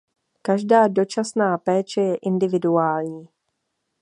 [0.41, 3.27] Každá dočasná péče je individuální.